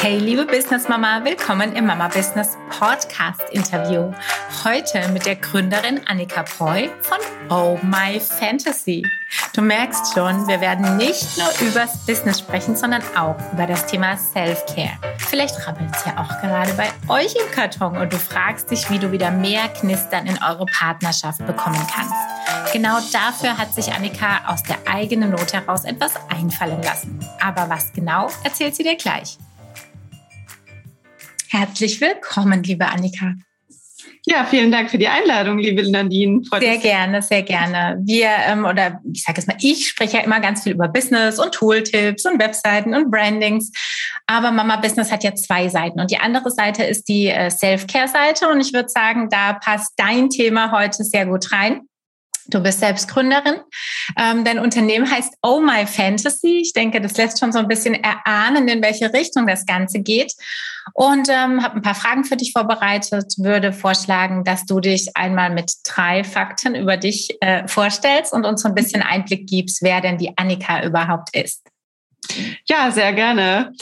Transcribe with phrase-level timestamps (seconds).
[0.00, 4.12] Hey, liebe Business Mama, willkommen im Mama Business Podcast Interview.
[4.62, 7.18] Heute mit der Gründerin Annika Preu von
[7.50, 9.02] Oh My Fantasy.
[9.54, 14.16] Du merkst schon, wir werden nicht nur übers Business sprechen, sondern auch über das Thema
[14.16, 14.98] Self-Care.
[15.18, 19.00] Vielleicht rabbelt es ja auch gerade bei euch im Karton und du fragst dich, wie
[19.00, 22.14] du wieder mehr Knistern in eure Partnerschaft bekommen kannst.
[22.72, 27.18] Genau dafür hat sich Annika aus der eigenen Not heraus etwas einfallen lassen.
[27.40, 29.38] Aber was genau, erzählt sie dir gleich.
[31.50, 33.34] Herzlich willkommen, liebe Annika.
[34.26, 36.44] Ja, vielen Dank für die Einladung, liebe Nadine.
[36.44, 37.98] Freut sehr gerne, sehr gerne.
[38.04, 41.38] Wir, ähm, oder ich sage jetzt mal, ich spreche ja immer ganz viel über Business
[41.38, 43.72] und Tooltips und Webseiten und Brandings.
[44.26, 45.98] Aber Mama Business hat ja zwei Seiten.
[46.00, 48.48] Und die andere Seite ist die äh, Self-Care-Seite.
[48.48, 51.87] Und ich würde sagen, da passt dein Thema heute sehr gut rein.
[52.50, 53.60] Du bist selbst Gründerin.
[54.16, 56.60] Ähm, dein Unternehmen heißt Oh My Fantasy.
[56.62, 60.32] Ich denke, das lässt schon so ein bisschen erahnen, in welche Richtung das Ganze geht.
[60.94, 63.34] Und ähm, habe ein paar Fragen für dich vorbereitet.
[63.36, 68.62] Würde vorschlagen, dass du dich einmal mit drei Fakten über dich äh, vorstellst und uns
[68.62, 71.66] so ein bisschen Einblick gibst, wer denn die Annika überhaupt ist.
[72.66, 73.72] Ja, sehr gerne.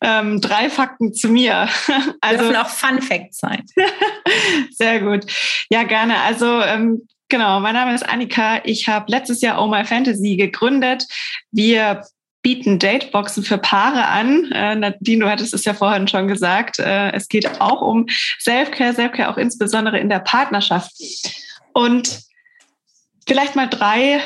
[0.00, 1.68] Ähm, drei Fakten zu mir.
[2.20, 3.64] Also dürfen auch Fun Facts sein.
[4.70, 5.26] sehr gut.
[5.70, 6.20] Ja, gerne.
[6.20, 8.60] Also ähm, Genau, mein Name ist Annika.
[8.64, 11.06] Ich habe letztes Jahr Oh My Fantasy gegründet.
[11.50, 12.02] Wir
[12.42, 14.52] bieten Dateboxen für Paare an.
[14.52, 16.78] Äh, Nadine, du hattest es ja vorhin schon gesagt.
[16.78, 18.04] Äh, es geht auch um
[18.38, 20.92] Selfcare, Selfcare auch insbesondere in der Partnerschaft.
[21.72, 22.20] Und
[23.26, 24.20] vielleicht mal drei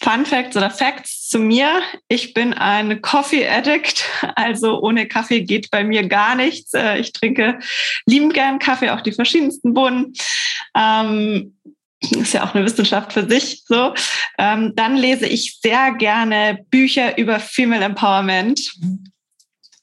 [0.00, 1.82] Fun Facts oder Facts zu mir.
[2.06, 4.04] Ich bin ein Coffee Addict,
[4.36, 6.72] also ohne Kaffee geht bei mir gar nichts.
[6.72, 7.58] Äh, ich trinke
[8.06, 10.12] liebend gern Kaffee, auch die verschiedensten Bohnen.
[10.76, 11.56] Ähm,
[12.10, 13.94] ist ja auch eine Wissenschaft für sich so.
[14.38, 18.60] Ähm, dann lese ich sehr gerne Bücher über Female Empowerment.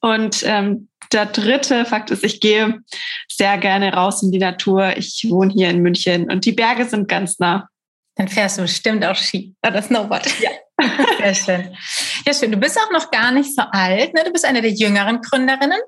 [0.02, 2.80] Und ähm, der dritte Fakt ist, ich gehe
[3.28, 4.98] sehr gerne raus in die Natur.
[4.98, 7.68] Ich wohne hier in München und die Berge sind ganz nah.
[8.16, 10.28] Dann fährst du bestimmt auch Ski oder Snowboard.
[10.40, 10.52] Ja.
[11.20, 11.78] Sehr schön.
[12.26, 12.52] Ja, schön.
[12.52, 14.14] Du bist auch noch gar nicht so alt.
[14.14, 14.24] Ne?
[14.26, 15.80] Du bist eine der jüngeren Gründerinnen.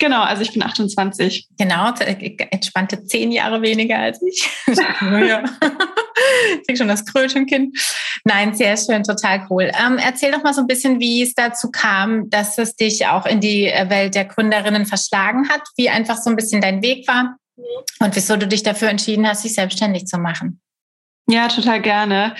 [0.00, 1.46] Genau, also ich bin 28.
[1.58, 1.92] Genau,
[2.50, 4.48] entspannte zehn Jahre weniger als ich.
[4.66, 5.44] ja.
[6.54, 7.78] ich krieg schon das Krötenkind.
[8.24, 9.70] Nein, sehr schön, total cool.
[9.78, 13.26] Ähm, erzähl doch mal so ein bisschen, wie es dazu kam, dass es dich auch
[13.26, 17.36] in die Welt der Gründerinnen verschlagen hat, wie einfach so ein bisschen dein Weg war
[17.98, 20.62] und wieso du dich dafür entschieden hast, dich selbstständig zu machen.
[21.28, 22.34] Ja, total gerne.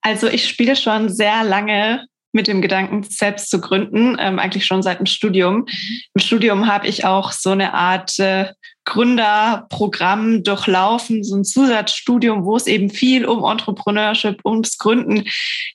[0.00, 4.82] Also ich spiele schon sehr lange mit dem Gedanken, selbst zu gründen, ähm, eigentlich schon
[4.82, 5.66] seit dem Studium.
[6.14, 8.46] Im Studium habe ich auch so eine Art äh,
[8.90, 15.28] Gründerprogramm durchlaufen, so ein Zusatzstudium, wo es eben viel um Entrepreneurship, ums Gründen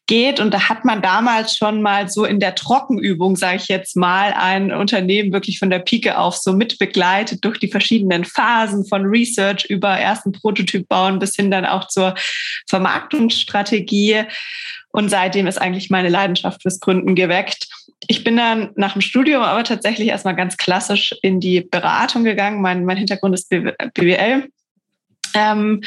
[0.05, 0.39] geht.
[0.39, 4.33] Und da hat man damals schon mal so in der Trockenübung, sage ich jetzt mal,
[4.33, 9.65] ein Unternehmen wirklich von der Pike auf so mitbegleitet durch die verschiedenen Phasen von Research
[9.65, 12.15] über ersten Prototyp bauen bis hin dann auch zur
[12.67, 14.25] Vermarktungsstrategie.
[14.95, 17.67] Und seitdem ist eigentlich meine Leidenschaft fürs Gründen geweckt.
[18.07, 22.61] Ich bin dann nach dem Studium aber tatsächlich erstmal ganz klassisch in die Beratung gegangen.
[22.61, 24.47] Mein, mein Hintergrund ist BWL.
[25.33, 25.81] Ähm,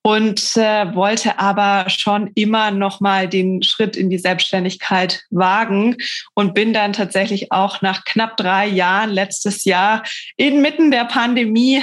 [0.00, 5.96] und äh, wollte aber schon immer noch mal den Schritt in die Selbstständigkeit wagen
[6.32, 10.04] und bin dann tatsächlich auch nach knapp drei Jahren letztes Jahr
[10.38, 11.82] inmitten der Pandemie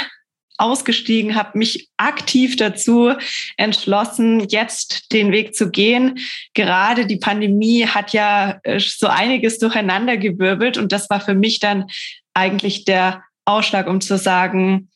[0.62, 3.14] ausgestiegen, habe mich aktiv dazu
[3.58, 6.20] entschlossen, jetzt den Weg zu gehen.
[6.54, 11.86] Gerade die Pandemie hat ja äh, so einiges durcheinandergewirbelt und das war für mich dann
[12.34, 14.90] eigentlich der Ausschlag, um zu sagen,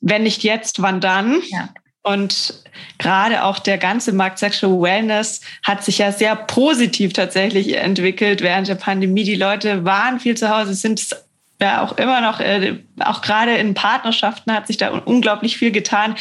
[0.00, 1.40] wenn nicht jetzt, wann dann?
[1.48, 1.68] Ja.
[2.02, 2.54] Und
[2.98, 8.66] gerade auch der ganze Markt Sexual Wellness hat sich ja sehr positiv tatsächlich entwickelt während
[8.66, 9.22] der Pandemie.
[9.22, 11.14] Die Leute waren viel zu Hause, sind
[11.62, 16.14] ja auch immer noch, äh, auch gerade in Partnerschaften hat sich da unglaublich viel getan.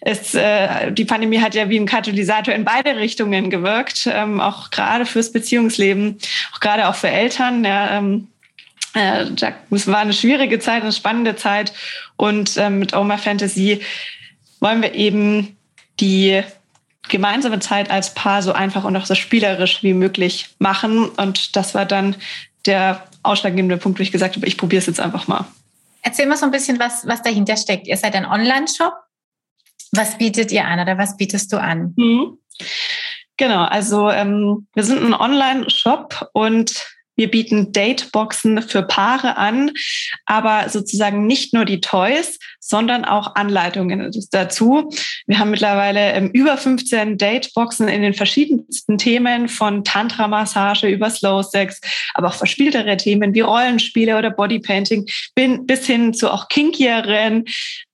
[0.00, 4.70] Es, äh, die Pandemie hat ja wie ein Katalysator in beide Richtungen gewirkt, ähm, auch
[4.70, 6.18] gerade fürs Beziehungsleben,
[6.54, 7.64] auch gerade auch für Eltern.
[7.64, 8.28] Ja, ähm,
[8.94, 9.26] äh,
[9.70, 11.72] es war eine schwierige Zeit, eine spannende Zeit.
[12.16, 13.80] Und ähm, mit Oma Fantasy
[14.60, 15.56] wollen wir eben
[16.00, 16.42] die
[17.08, 21.06] gemeinsame Zeit als Paar so einfach und auch so spielerisch wie möglich machen.
[21.08, 22.16] Und das war dann
[22.66, 25.46] der ausschlaggebende Punkt, wo ich gesagt habe, ich probiere es jetzt einfach mal.
[26.02, 27.86] Erzähl mal so ein bisschen, was, was dahinter steckt.
[27.86, 28.94] Ihr seid ein Online-Shop.
[29.92, 31.94] Was bietet ihr an oder was bietest du an?
[31.96, 32.38] Mhm.
[33.36, 39.70] Genau, also ähm, wir sind ein Online-Shop und Wir bieten Dateboxen für Paare an,
[40.26, 44.90] aber sozusagen nicht nur die Toys, sondern auch Anleitungen dazu.
[45.26, 51.42] Wir haben mittlerweile ähm, über 15 Dateboxen in den verschiedensten Themen von Tantra-Massage über Slow
[51.42, 51.80] Sex,
[52.14, 57.44] aber auch verspieltere Themen wie Rollenspiele oder Bodypainting bis hin zu auch kinkieren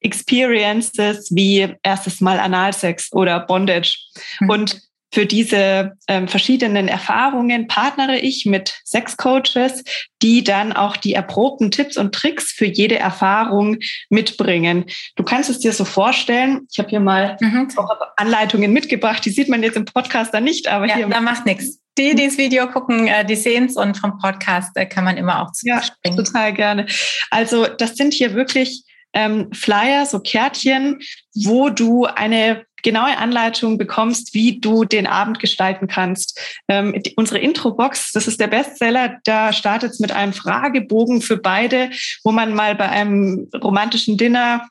[0.00, 3.99] Experiences wie erstes Mal Analsex oder Bondage.
[4.41, 4.50] Mhm.
[4.50, 9.83] Und für diese ähm, verschiedenen Erfahrungen partnere ich mit Sexcoaches,
[10.21, 13.79] die dann auch die erprobten Tipps und Tricks für jede Erfahrung
[14.11, 14.85] mitbringen.
[15.17, 16.67] Du kannst es dir so vorstellen.
[16.71, 17.71] Ich habe hier mal mhm.
[17.77, 19.25] auch Anleitungen mitgebracht.
[19.25, 21.09] Die sieht man jetzt im Podcast dann nicht, aber ja, hier.
[21.09, 21.79] Da macht nichts.
[21.97, 25.17] Die, die das Video gucken, äh, die sehen es und vom Podcast äh, kann man
[25.17, 26.17] immer auch zu ja, springen.
[26.17, 26.87] Total gerne.
[27.31, 28.85] Also das sind hier wirklich
[29.15, 31.01] ähm, Flyer, so Kärtchen,
[31.35, 36.41] wo du eine genaue Anleitung bekommst, wie du den Abend gestalten kannst.
[36.69, 41.37] Ähm, die, unsere Intro-Box, das ist der Bestseller, da startet es mit einem Fragebogen für
[41.37, 41.91] beide,
[42.25, 44.69] wo man mal bei einem romantischen Dinner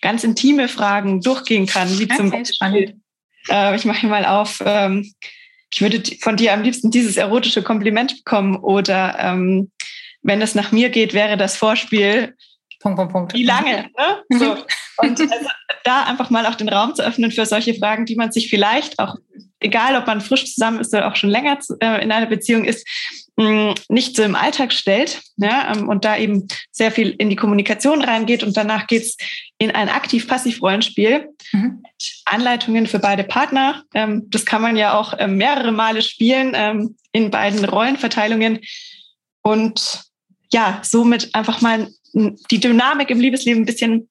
[0.00, 2.96] ganz intime Fragen durchgehen kann, wie zum Beispiel,
[3.48, 5.12] äh, ich mache hier mal auf, ähm,
[5.72, 9.70] ich würde von dir am liebsten dieses erotische Kompliment bekommen oder ähm,
[10.22, 12.34] wenn es nach mir geht, wäre das Vorspiel
[12.80, 13.34] Punkt, Punkt, Punkt.
[13.34, 13.90] Wie lange?
[13.96, 14.38] Ne?
[14.38, 14.56] So.
[14.96, 15.48] Und also
[15.84, 18.98] da einfach mal auch den Raum zu öffnen für solche Fragen, die man sich vielleicht
[18.98, 19.16] auch,
[19.60, 22.86] egal ob man frisch zusammen ist oder auch schon länger äh, in einer Beziehung ist,
[23.36, 27.36] mh, nicht so im Alltag stellt ja, ähm, und da eben sehr viel in die
[27.36, 29.16] Kommunikation reingeht und danach geht's
[29.58, 31.28] in ein aktiv-passiv-Rollenspiel.
[31.52, 31.82] Mhm.
[32.24, 33.84] Anleitungen für beide Partner.
[33.92, 38.60] Ähm, das kann man ja auch ähm, mehrere Male spielen in beiden Rollenverteilungen.
[39.42, 40.04] Und
[40.52, 44.08] ja, somit einfach mal die Dynamik im Liebesleben ein bisschen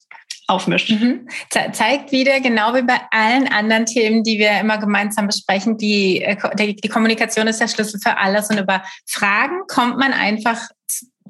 [0.48, 0.90] aufmischt.
[0.90, 1.28] Mhm.
[1.50, 6.22] Ze zeigt wieder, genau wie bei allen anderen Themen, die wir immer gemeinsam besprechen, die,
[6.22, 6.36] äh,
[6.74, 10.70] die, Kommunikation ist der Schlüssel für alles und über Fragen kommt man einfach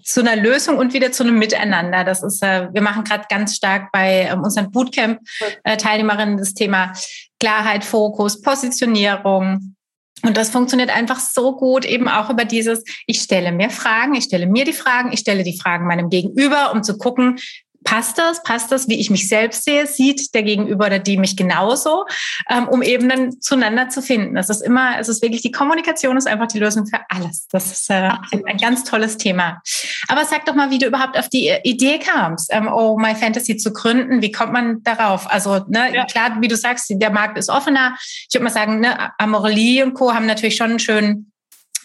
[0.03, 2.03] zu einer Lösung und wieder zu einem Miteinander.
[2.03, 6.93] Das ist, äh, wir machen gerade ganz stark bei ähm, unseren Bootcamp-Teilnehmerinnen das Thema
[7.39, 9.75] Klarheit, Fokus, Positionierung,
[10.23, 14.25] und das funktioniert einfach so gut, eben auch über dieses, ich stelle mir Fragen, ich
[14.25, 17.39] stelle mir die Fragen, ich stelle die Fragen meinem Gegenüber, um zu gucken,
[17.83, 21.37] passt das, passt das, wie ich mich selbst sehe, sieht der Gegenüber oder die mich
[21.37, 22.05] genauso,
[22.49, 24.35] ähm, um eben dann zueinander zu finden.
[24.35, 27.47] Das ist immer, es ist wirklich, die Kommunikation ist einfach die Lösung für alles.
[27.51, 29.61] Das ist äh, ein ganz tolles Thema.
[30.07, 33.57] Aber sag doch mal, wie du überhaupt auf die Idee kamst, ähm, Oh My Fantasy
[33.57, 34.21] zu gründen.
[34.21, 35.31] Wie kommt man darauf?
[35.31, 36.05] Also ne, ja.
[36.05, 37.95] klar, wie du sagst, der Markt ist offener.
[37.99, 40.13] Ich würde mal sagen, ne, Amorelie und Co.
[40.13, 41.31] haben natürlich schon einen schönen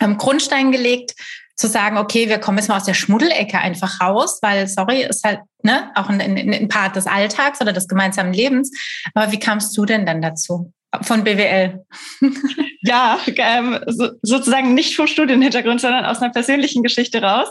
[0.00, 1.14] ähm, Grundstein gelegt
[1.56, 5.24] zu sagen, okay, wir kommen jetzt mal aus der Schmuddelecke einfach raus, weil, sorry, ist
[5.24, 8.70] halt ne, auch ein, ein Part des Alltags oder des gemeinsamen Lebens.
[9.14, 10.72] Aber wie kamst du denn dann dazu?
[11.02, 11.84] Von BWL.
[12.86, 17.48] Ja, ähm, so, sozusagen nicht vom Studienhintergrund, sondern aus einer persönlichen Geschichte raus.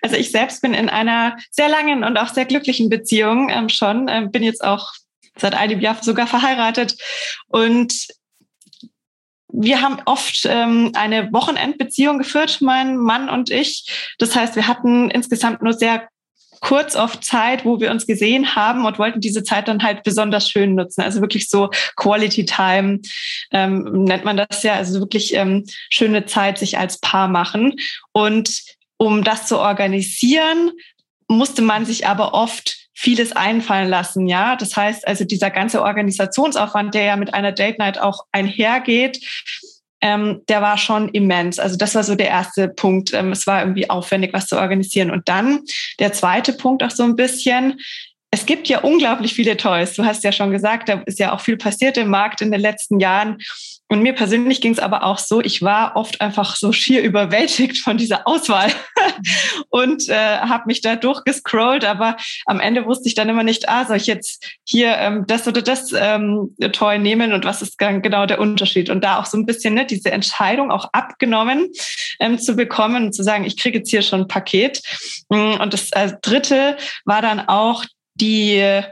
[0.00, 4.06] Also ich selbst bin in einer sehr langen und auch sehr glücklichen Beziehung ähm, schon,
[4.08, 4.92] ähm, bin jetzt auch
[5.36, 6.96] seit einem Jahr sogar verheiratet
[7.48, 7.94] und
[9.58, 14.14] wir haben oft ähm, eine Wochenendbeziehung geführt, mein Mann und ich.
[14.18, 16.08] Das heißt, wir hatten insgesamt nur sehr
[16.60, 20.50] kurz oft Zeit, wo wir uns gesehen haben und wollten diese Zeit dann halt besonders
[20.50, 21.02] schön nutzen.
[21.02, 23.00] Also wirklich so Quality Time
[23.50, 24.74] ähm, nennt man das ja.
[24.74, 27.74] Also wirklich ähm, schöne Zeit sich als Paar machen.
[28.12, 28.62] Und
[28.98, 30.72] um das zu organisieren,
[31.28, 34.56] musste man sich aber oft vieles einfallen lassen, ja.
[34.56, 39.20] Das heißt also dieser ganze Organisationsaufwand, der ja mit einer Date Night auch einhergeht,
[40.00, 41.58] ähm, der war schon immens.
[41.58, 43.12] Also das war so der erste Punkt.
[43.12, 45.10] Ähm, es war irgendwie aufwendig, was zu organisieren.
[45.10, 45.60] Und dann
[45.98, 47.78] der zweite Punkt auch so ein bisschen.
[48.30, 49.94] Es gibt ja unglaublich viele Toys.
[49.94, 52.60] Du hast ja schon gesagt, da ist ja auch viel passiert im Markt in den
[52.60, 53.38] letzten Jahren.
[53.88, 57.78] Und mir persönlich ging es aber auch so, ich war oft einfach so schier überwältigt
[57.78, 58.72] von dieser Auswahl
[59.68, 63.84] und äh, habe mich da durchgescrollt, aber am Ende wusste ich dann immer nicht, ah,
[63.84, 68.26] soll ich jetzt hier ähm, das oder das ähm, Toy nehmen und was ist genau
[68.26, 68.90] der Unterschied?
[68.90, 71.68] Und da auch so ein bisschen ne, diese Entscheidung auch abgenommen
[72.18, 74.82] ähm, zu bekommen und zu sagen, ich kriege jetzt hier schon ein Paket.
[75.28, 77.84] Und das äh, dritte war dann auch
[78.20, 78.82] die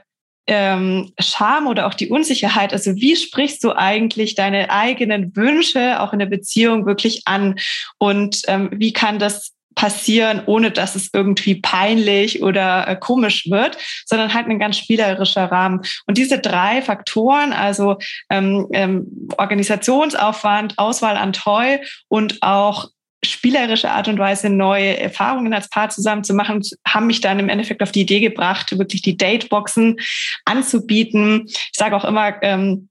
[0.47, 2.73] ähm, Scham oder auch die Unsicherheit.
[2.73, 7.59] Also wie sprichst du eigentlich deine eigenen Wünsche auch in der Beziehung wirklich an?
[7.99, 13.77] Und ähm, wie kann das passieren, ohne dass es irgendwie peinlich oder äh, komisch wird,
[14.07, 15.81] sondern halt ein ganz spielerischer Rahmen.
[16.07, 17.99] Und diese drei Faktoren, also
[18.31, 22.89] ähm, ähm, Organisationsaufwand, Auswahl an Toy und auch
[23.25, 27.49] spielerische Art und Weise neue Erfahrungen als Paar zusammen zu machen, haben mich dann im
[27.49, 29.97] Endeffekt auf die Idee gebracht, wirklich die Dateboxen
[30.45, 31.45] anzubieten.
[31.47, 32.89] Ich sage auch immer, ähm,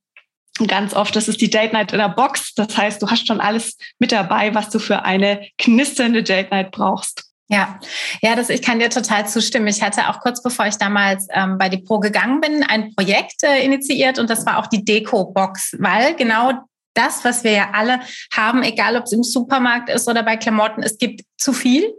[0.68, 2.54] ganz oft, das ist die Date Night in der Box.
[2.54, 6.72] Das heißt, du hast schon alles mit dabei, was du für eine knisternde Date Night
[6.72, 7.30] brauchst.
[7.50, 7.80] Ja,
[8.22, 9.68] ja, das, ich kann dir total zustimmen.
[9.68, 13.44] Ich hatte auch kurz bevor ich damals ähm, bei die Pro gegangen bin, ein Projekt
[13.44, 16.54] äh, initiiert und das war auch die Deko-Box, weil genau
[16.94, 18.00] das, was wir ja alle
[18.34, 21.94] haben, egal ob es im Supermarkt ist oder bei Klamotten, es gibt zu viel.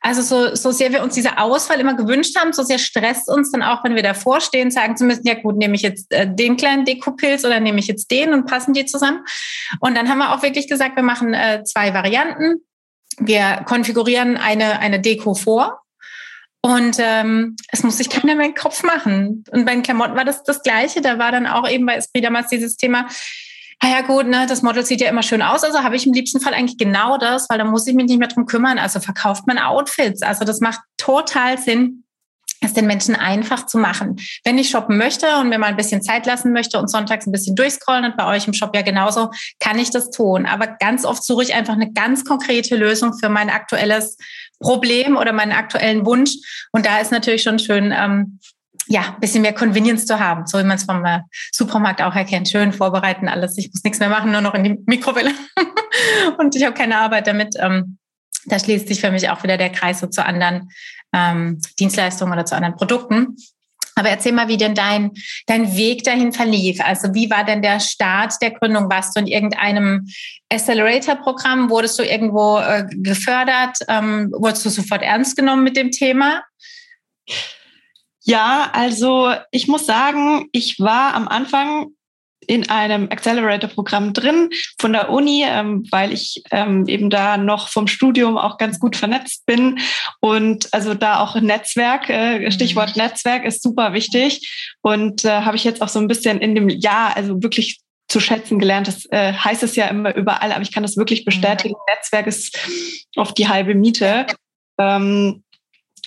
[0.00, 3.50] Also so, so sehr wir uns diese Auswahl immer gewünscht haben, so sehr stresst uns
[3.50, 6.26] dann auch, wenn wir davor stehen, sagen zu müssen, ja gut, nehme ich jetzt äh,
[6.32, 9.24] den kleinen Dekopilz oder nehme ich jetzt den und passen die zusammen.
[9.80, 12.62] Und dann haben wir auch wirklich gesagt, wir machen äh, zwei Varianten.
[13.18, 15.80] Wir konfigurieren eine, eine Deko vor
[16.66, 19.44] und ähm, es muss sich keiner mehr im Kopf machen.
[19.52, 21.00] Und bei den Klamotten war das das Gleiche.
[21.00, 23.06] Da war dann auch eben bei Esprit damals dieses Thema,
[23.80, 26.12] ah ja gut, ne, das Model sieht ja immer schön aus, also habe ich im
[26.12, 28.78] liebsten Fall eigentlich genau das, weil da muss ich mich nicht mehr drum kümmern.
[28.78, 30.22] Also verkauft man Outfits.
[30.22, 32.04] Also das macht total Sinn,
[32.62, 34.16] es den Menschen einfach zu machen.
[34.44, 37.32] Wenn ich shoppen möchte und mir mal ein bisschen Zeit lassen möchte und sonntags ein
[37.32, 39.30] bisschen durchscrollen und bei euch im Shop ja genauso,
[39.60, 40.46] kann ich das tun.
[40.46, 44.16] Aber ganz oft suche ich einfach eine ganz konkrete Lösung für mein aktuelles
[44.58, 46.32] Problem oder meinen aktuellen Wunsch.
[46.72, 48.38] Und da ist natürlich schon schön, ähm,
[48.88, 51.20] ja, ein bisschen mehr Convenience zu haben, so wie man es vom äh,
[51.52, 52.48] Supermarkt auch erkennt.
[52.48, 53.58] Schön vorbereiten, alles.
[53.58, 55.32] Ich muss nichts mehr machen, nur noch in die Mikrowelle.
[56.38, 57.54] und ich habe keine Arbeit damit.
[57.58, 57.98] Ähm,
[58.46, 60.70] da schließt sich für mich auch wieder der Kreis so zu anderen
[61.12, 63.36] ähm, Dienstleistungen oder zu anderen Produkten.
[63.98, 65.12] Aber erzähl mal, wie denn dein,
[65.46, 66.80] dein Weg dahin verlief.
[66.84, 68.90] Also wie war denn der Start der Gründung?
[68.90, 70.06] Warst du in irgendeinem
[70.52, 71.70] Accelerator-Programm?
[71.70, 73.78] Wurdest du irgendwo äh, gefördert?
[73.88, 76.42] Ähm, wurdest du sofort ernst genommen mit dem Thema?
[78.26, 81.92] Ja, also ich muss sagen, ich war am Anfang
[82.44, 87.86] in einem Accelerator-Programm drin von der Uni, ähm, weil ich ähm, eben da noch vom
[87.86, 89.78] Studium auch ganz gut vernetzt bin.
[90.20, 93.02] Und also da auch Netzwerk, äh, Stichwort mhm.
[93.02, 94.76] Netzwerk ist super wichtig.
[94.82, 97.78] Und äh, habe ich jetzt auch so ein bisschen in dem Jahr, also wirklich
[98.08, 98.88] zu schätzen gelernt.
[98.88, 101.74] Das äh, heißt es ja immer überall, aber ich kann das wirklich bestätigen.
[101.74, 101.94] Mhm.
[101.94, 102.58] Netzwerk ist
[103.14, 104.26] oft die halbe Miete.
[104.78, 105.44] Ähm,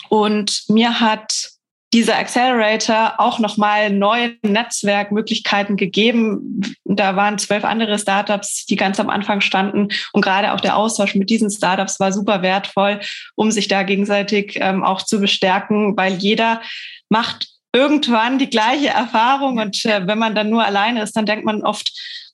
[0.09, 1.58] und mir hat
[1.93, 6.61] dieser Accelerator auch nochmal neue Netzwerkmöglichkeiten gegeben.
[6.85, 9.87] Da waren zwölf andere Startups, die ganz am Anfang standen.
[10.13, 12.99] Und gerade auch der Austausch mit diesen Startups war super wertvoll,
[13.35, 16.61] um sich da gegenseitig ähm, auch zu bestärken, weil jeder
[17.09, 19.57] macht irgendwann die gleiche Erfahrung.
[19.57, 21.91] Und äh, wenn man dann nur alleine ist, dann denkt man oft,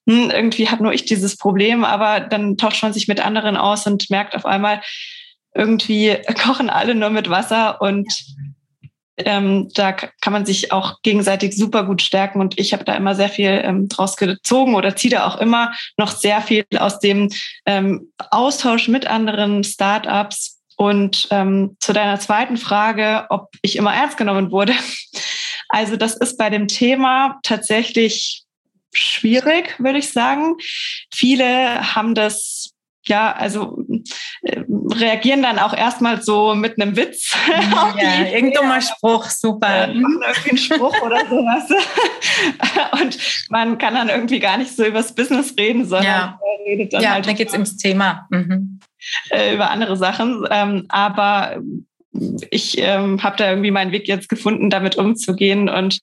[0.08, 1.86] hm, irgendwie habe nur ich dieses Problem.
[1.86, 4.82] Aber dann tauscht man sich mit anderen aus und merkt auf einmal,
[5.56, 8.06] irgendwie kochen alle nur mit Wasser und
[9.18, 13.16] ähm, da kann man sich auch gegenseitig super gut stärken und ich habe da immer
[13.16, 17.32] sehr viel ähm, draus gezogen oder ziehe da auch immer noch sehr viel aus dem
[17.66, 20.54] ähm, Austausch mit anderen Startups.
[20.78, 24.74] Und ähm, zu deiner zweiten Frage, ob ich immer ernst genommen wurde.
[25.68, 28.46] Also das ist bei dem Thema tatsächlich
[28.94, 30.56] schwierig, würde ich sagen.
[31.14, 32.55] Viele haben das
[33.10, 33.84] ja, also
[34.42, 34.62] äh,
[34.94, 37.36] reagieren dann auch erstmal so mit einem Witz.
[37.98, 39.88] Ja, irgendein dummer Spruch, super.
[39.88, 41.70] Äh, irgendwie ein Spruch oder sowas.
[43.02, 43.18] Und
[43.50, 46.40] man kann dann irgendwie gar nicht so übers Business reden, sondern ja.
[46.66, 47.28] redet dann ja, halt.
[47.28, 48.28] dann geht's ins Thema.
[48.30, 48.80] Mhm.
[49.30, 50.46] Äh, über andere Sachen.
[50.50, 51.58] Ähm, aber
[52.50, 55.70] ich ähm, habe da irgendwie meinen Weg jetzt gefunden, damit umzugehen.
[55.70, 56.00] Und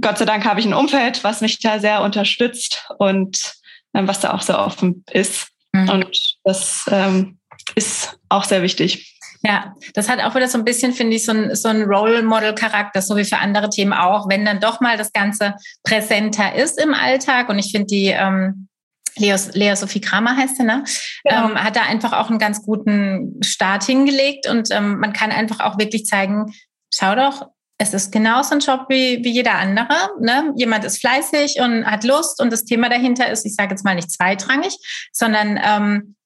[0.00, 3.54] Gott sei Dank habe ich ein Umfeld, was mich da sehr unterstützt und
[3.94, 5.48] ähm, was da auch so offen ist.
[5.82, 5.88] Mhm.
[5.90, 7.38] Und das ähm,
[7.74, 9.14] ist auch sehr wichtig.
[9.42, 12.22] Ja, das hat auch wieder so ein bisschen, finde ich, so ein, so ein Role
[12.22, 15.54] Model Charakter, so wie für andere Themen auch, wenn dann doch mal das Ganze
[15.84, 17.48] präsenter ist im Alltag.
[17.48, 18.68] Und ich finde die, ähm,
[19.16, 20.84] Lea, Lea Sophie Kramer heißt sie, ne?
[21.24, 21.50] Genau.
[21.50, 25.60] Ähm, hat da einfach auch einen ganz guten Start hingelegt und ähm, man kann einfach
[25.60, 26.52] auch wirklich zeigen,
[26.92, 29.94] schau doch, es ist genauso ein Job wie, wie jeder andere.
[30.20, 30.52] Ne?
[30.56, 33.94] Jemand ist fleißig und hat Lust und das Thema dahinter ist, ich sage jetzt mal
[33.94, 34.76] nicht zweitrangig,
[35.12, 36.16] sondern ähm,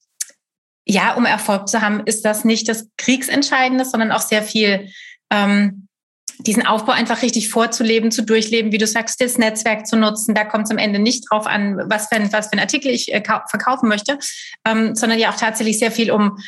[0.86, 4.88] ja, um Erfolg zu haben, ist das nicht das Kriegsentscheidende, sondern auch sehr viel
[5.30, 5.88] ähm,
[6.38, 10.34] diesen Aufbau einfach richtig vorzuleben, zu durchleben, wie du sagst, das Netzwerk zu nutzen.
[10.34, 12.90] Da kommt es am Ende nicht drauf an, was für ein, was für ein Artikel
[12.90, 14.18] ich äh, verkaufen möchte,
[14.66, 16.38] ähm, sondern ja auch tatsächlich sehr viel um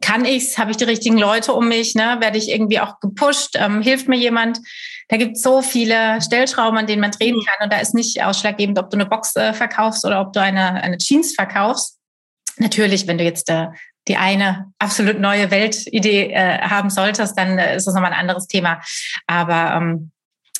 [0.00, 0.58] kann ich's?
[0.58, 1.94] Habe ich die richtigen Leute um mich?
[1.94, 2.16] Ne?
[2.20, 3.56] Werde ich irgendwie auch gepusht?
[3.56, 4.60] Ähm, hilft mir jemand?
[5.08, 7.64] Da gibt es so viele Stellschrauben, an denen man drehen kann.
[7.64, 10.82] Und da ist nicht ausschlaggebend, ob du eine Box äh, verkaufst oder ob du eine,
[10.82, 11.98] eine Jeans verkaufst.
[12.58, 13.68] Natürlich, wenn du jetzt äh,
[14.08, 18.46] die eine absolut neue Weltidee äh, haben solltest, dann äh, ist das nochmal ein anderes
[18.46, 18.80] Thema.
[19.26, 20.12] Aber ähm,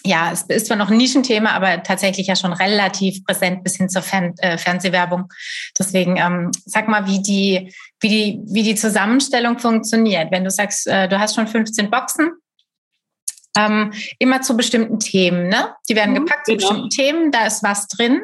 [0.05, 3.89] ja, es ist zwar noch ein Nischenthema, aber tatsächlich ja schon relativ präsent bis hin
[3.89, 5.29] zur Fern äh, Fernsehwerbung.
[5.79, 10.31] Deswegen ähm, sag mal, wie die, wie, die, wie die Zusammenstellung funktioniert.
[10.31, 12.31] Wenn du sagst, äh, du hast schon 15 Boxen,
[13.57, 15.75] ähm, immer zu bestimmten Themen, ne?
[15.89, 16.69] Die werden mhm, gepackt zu genau.
[16.69, 18.21] bestimmten Themen, da ist was drin.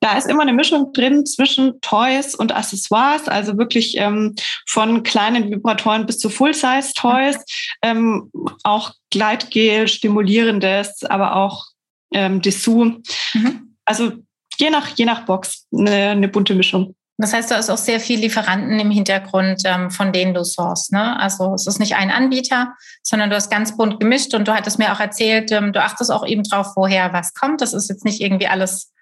[0.00, 4.34] Da ist immer eine Mischung drin zwischen Toys und Accessoires, also wirklich ähm,
[4.66, 7.38] von kleinen Vibratoren bis zu Full-Size-Toys,
[7.82, 8.30] ähm,
[8.64, 11.66] auch Gleitgel, stimulierendes, aber auch
[12.12, 12.94] ähm, Dessous.
[13.34, 13.76] Mhm.
[13.84, 14.12] Also
[14.58, 16.94] je nach, je nach Box eine, eine bunte Mischung.
[17.18, 20.92] Das heißt, du hast auch sehr viele Lieferanten im Hintergrund, ähm, von denen du sourst.
[20.92, 21.18] Ne?
[21.20, 24.78] Also es ist nicht ein Anbieter, sondern du hast ganz bunt gemischt und du hattest
[24.78, 27.60] mir auch erzählt, ähm, du achtest auch eben drauf, woher was kommt.
[27.60, 28.92] Das ist jetzt nicht irgendwie alles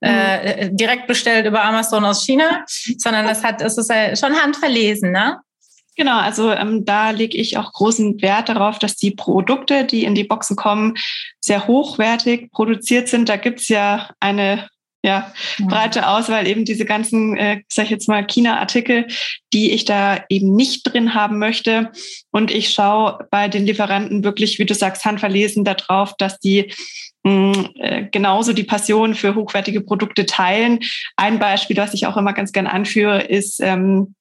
[0.00, 0.76] äh, mhm.
[0.76, 2.64] direkt bestellt über Amazon aus China,
[2.98, 5.40] sondern das hat, es ist schon handverlesen, ne?
[5.96, 10.14] Genau, also ähm, da lege ich auch großen Wert darauf, dass die Produkte, die in
[10.14, 10.94] die Boxen kommen,
[11.40, 13.30] sehr hochwertig produziert sind.
[13.30, 14.68] Da gibt's ja eine
[15.06, 19.06] ja, breite Auswahl, eben diese ganzen, äh, sag ich jetzt mal, China-Artikel,
[19.52, 21.92] die ich da eben nicht drin haben möchte.
[22.32, 26.72] Und ich schaue bei den Lieferanten wirklich, wie du sagst, handverlesen darauf, dass die
[27.22, 30.80] mh, äh, genauso die Passion für hochwertige Produkte teilen.
[31.16, 34.16] Ein Beispiel, was ich auch immer ganz gern anführe, ist ähm,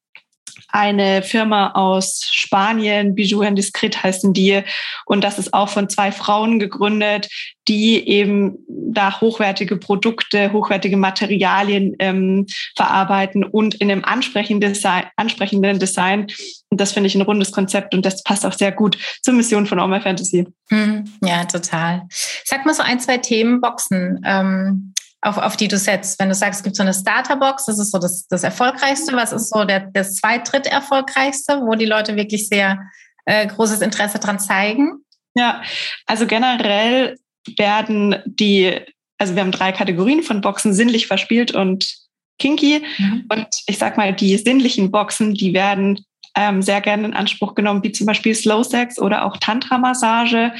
[0.75, 4.61] eine Firma aus Spanien, Bijou Indiscret heißen die.
[5.05, 7.29] Und das ist auch von zwei Frauen gegründet,
[7.69, 15.79] die eben da hochwertige Produkte, hochwertige Materialien ähm, verarbeiten und in einem ansprechenden Design, ansprechenden
[15.79, 16.27] Design.
[16.69, 19.67] Und das finde ich ein rundes Konzept und das passt auch sehr gut zur Mission
[19.67, 20.45] von All My Fantasy.
[20.69, 21.05] Mhm.
[21.23, 22.01] Ja, total.
[22.43, 24.19] Sag mal so ein, zwei Themenboxen.
[24.25, 24.93] Ähm
[25.25, 26.19] auf, auf die du setzt.
[26.19, 29.13] Wenn du sagst, es gibt so eine Starterbox, das ist so das, das Erfolgreichste.
[29.13, 32.79] Was ist so der, das zweit-, dritt erfolgreichste, wo die Leute wirklich sehr
[33.25, 35.03] äh, großes Interesse dran zeigen?
[35.35, 35.61] Ja,
[36.05, 37.17] also generell
[37.57, 38.79] werden die,
[39.17, 41.95] also wir haben drei Kategorien von Boxen, sinnlich verspielt und
[42.37, 42.83] kinky.
[42.97, 43.25] Mhm.
[43.29, 46.05] Und ich sag mal, die sinnlichen Boxen, die werden
[46.35, 50.53] ähm, sehr gerne in Anspruch genommen, wie zum Beispiel Slow Sex oder auch Tantra-Massage.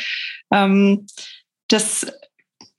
[0.51, 1.05] Ähm,
[1.67, 2.07] das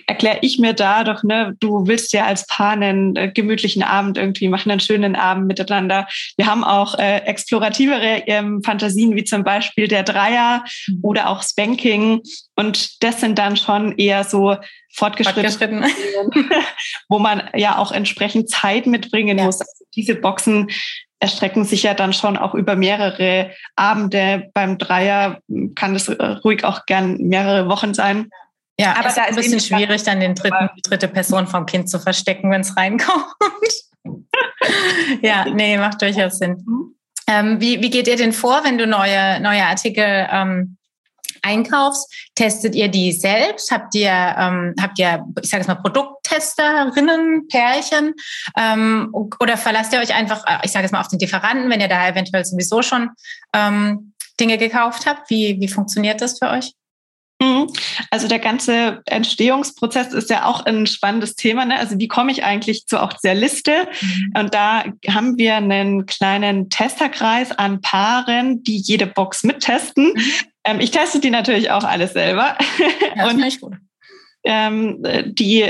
[0.06, 4.16] erkläre ich mir da doch, ne, du willst ja als Paar einen äh, gemütlichen Abend
[4.16, 6.06] irgendwie machen, einen schönen Abend miteinander.
[6.36, 11.00] Wir haben auch äh, explorativere ähm, Fantasien, wie zum Beispiel der Dreier mhm.
[11.02, 12.22] oder auch Spanking.
[12.54, 14.56] Und das sind dann schon eher so
[14.94, 15.84] fortgeschritten,
[17.08, 19.44] wo man ja auch entsprechend Zeit mitbringen ja.
[19.44, 19.60] muss.
[19.60, 20.68] Also diese Boxen
[21.18, 24.50] erstrecken sich ja dann schon auch über mehrere Abende.
[24.54, 25.40] Beim Dreier
[25.74, 28.30] kann das äh, ruhig auch gern mehrere Wochen sein.
[28.78, 31.88] Ja, aber da ist ein bisschen schwierig, dann den dritten, die dritte Person vom Kind
[31.88, 33.24] zu verstecken, wenn es reinkommt.
[35.22, 36.62] ja, nee, macht durchaus Sinn.
[36.66, 36.94] Mhm.
[37.28, 40.76] Ähm, wie, wie geht ihr denn vor, wenn du neue, neue Artikel ähm,
[41.42, 42.12] einkaufst?
[42.34, 43.70] Testet ihr die selbst?
[43.70, 48.14] Habt ihr, ähm, habt ihr, ich sage es mal, Produkttesterinnen, Pärchen?
[48.56, 51.80] Ähm, oder verlasst ihr euch einfach, äh, ich sage es mal, auf den Lieferanten, wenn
[51.80, 53.10] ihr da eventuell sowieso schon
[53.54, 55.30] ähm, Dinge gekauft habt?
[55.30, 56.74] Wie, wie funktioniert das für euch?
[57.40, 57.66] Mhm.
[58.10, 61.64] Also der ganze Entstehungsprozess ist ja auch ein spannendes Thema.
[61.64, 61.78] Ne?
[61.78, 63.72] Also wie komme ich eigentlich zu auch der Liste?
[64.00, 64.32] Mhm.
[64.38, 70.12] Und da haben wir einen kleinen Testerkreis an Paaren, die jede Box mittesten.
[70.14, 70.22] Mhm.
[70.64, 72.56] Ähm, ich teste die natürlich auch alles selber.
[73.16, 73.74] Ja, Und, ich gut.
[74.44, 75.64] Ähm, die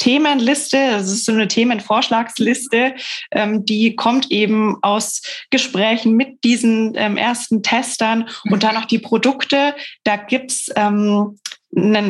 [0.00, 2.94] Themenliste, das ist so eine Themenvorschlagsliste,
[3.32, 8.60] ähm, die kommt eben aus Gesprächen mit diesen ähm, ersten Testern und mhm.
[8.60, 9.74] dann noch die Produkte.
[10.04, 11.38] Da gibt's ähm,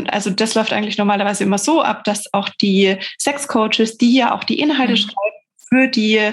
[0.07, 4.45] also das läuft eigentlich normalerweise immer so ab, dass auch die Sexcoaches, die ja auch
[4.45, 4.97] die Inhalte mhm.
[4.97, 5.37] schreiben
[5.69, 6.33] für die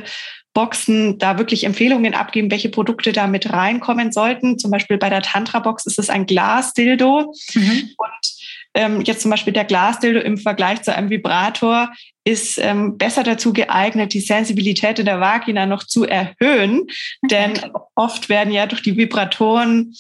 [0.54, 4.60] Boxen, da wirklich Empfehlungen abgeben, welche Produkte da mit reinkommen sollten.
[4.60, 7.34] Zum Beispiel bei der Tantra-Box ist es ein Glasdildo.
[7.54, 7.89] Mhm.
[7.98, 8.38] Und
[8.78, 11.92] ähm, jetzt zum Beispiel der Glasdildo im Vergleich zu einem Vibrator
[12.24, 16.86] ist ähm, besser dazu geeignet, die Sensibilität in der Vagina noch zu erhöhen.
[17.32, 17.60] Denn
[17.96, 19.96] oft werden ja durch die Vibratoren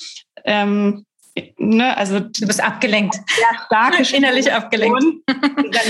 [0.45, 1.03] ähm,
[1.59, 3.13] Ne, also du bist abgelenkt.
[3.13, 5.03] Sehr starke innerlich abgelenkt.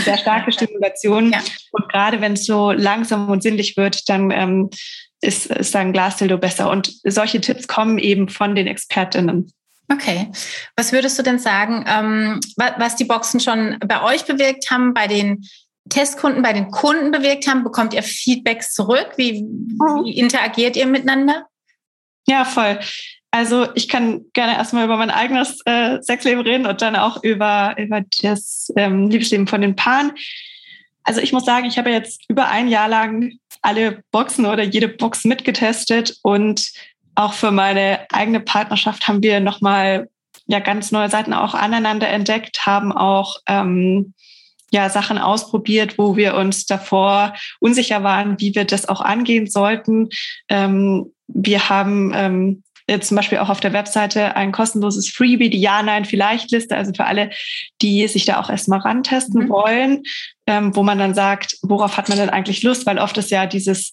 [0.04, 1.32] sehr starke Stimulation.
[1.32, 1.40] Ja.
[1.72, 4.70] Und gerade wenn es so langsam und sinnlich wird, dann ähm,
[5.22, 6.70] ist, ist ein Glasdildo besser.
[6.70, 9.50] Und solche Tipps kommen eben von den Expertinnen.
[9.90, 10.30] Okay.
[10.76, 15.08] Was würdest du denn sagen, ähm, was die Boxen schon bei euch bewirkt haben, bei
[15.08, 15.46] den
[15.90, 17.64] Testkunden, bei den Kunden bewirkt haben?
[17.64, 19.14] Bekommt ihr Feedbacks zurück?
[19.16, 20.06] Wie, mhm.
[20.06, 21.48] wie interagiert ihr miteinander?
[22.28, 22.80] Ja, voll.
[23.32, 27.76] Also ich kann gerne erstmal über mein eigenes äh, Sexleben reden und dann auch über,
[27.78, 30.12] über das ähm, Liebesleben von den Paaren.
[31.04, 34.88] Also ich muss sagen, ich habe jetzt über ein Jahr lang alle Boxen oder jede
[34.88, 36.72] Box mitgetestet und
[37.18, 40.08] auch für meine eigene Partnerschaft haben wir nochmal
[40.46, 44.14] ja ganz neue Seiten auch aneinander entdeckt, haben auch ähm,
[44.72, 50.10] ja Sachen ausprobiert, wo wir uns davor unsicher waren, wie wir das auch angehen sollten.
[50.48, 52.64] Ähm, wir haben ähm,
[53.02, 57.32] zum Beispiel auch auf der Webseite ein kostenloses Freebie, die Ja-Nein-Vielleicht-Liste, also für alle,
[57.82, 59.50] die sich da auch erstmal rantesten mhm.
[59.50, 60.04] wollen,
[60.46, 62.86] ähm, wo man dann sagt, worauf hat man denn eigentlich Lust?
[62.86, 63.92] Weil oft ist ja dieses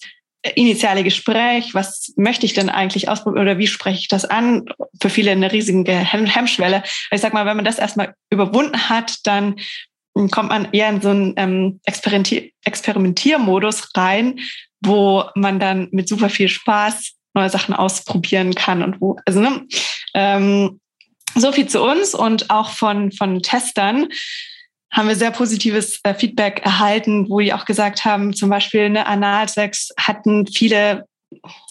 [0.54, 4.66] initiale Gespräch, was möchte ich denn eigentlich ausprobieren oder wie spreche ich das an?
[5.00, 6.83] Für viele eine riesige Hemmschwelle.
[7.11, 9.57] Ich sag mal, wenn man das erstmal überwunden hat, dann
[10.30, 14.38] kommt man eher in so einen ähm, Experimentier Experimentiermodus rein,
[14.80, 19.66] wo man dann mit super viel Spaß neue Sachen ausprobieren kann und wo, also ne,
[20.14, 20.80] ähm,
[21.35, 24.09] so viel zu uns und auch von, von Testern
[24.94, 29.07] haben wir sehr positives äh, Feedback erhalten, wo die auch gesagt haben, zum Beispiel eine
[29.07, 31.07] Analsex hatten viele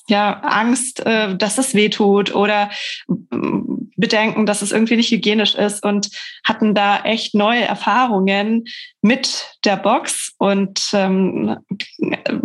[0.09, 2.69] ja, Angst, äh, dass es wehtut oder
[3.07, 6.09] ähm, Bedenken, dass es irgendwie nicht hygienisch ist und
[6.43, 8.65] hatten da echt neue Erfahrungen
[9.01, 11.57] mit der Box und ähm,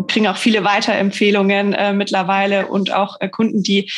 [0.06, 3.90] kriegen auch viele Weiterempfehlungen äh, mittlerweile und auch äh, Kunden, die